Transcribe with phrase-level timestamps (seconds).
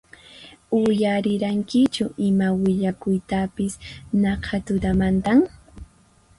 [0.77, 3.73] Uyarirankichu ima willakuytapis
[4.23, 5.39] naqha tutamantan?